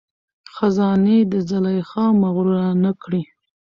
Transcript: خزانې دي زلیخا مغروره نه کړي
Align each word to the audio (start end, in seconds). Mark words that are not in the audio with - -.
خزانې 0.55 1.17
دي 1.29 1.39
زلیخا 1.49 2.05
مغروره 2.21 2.67
نه 2.83 2.91
کړي 3.01 3.21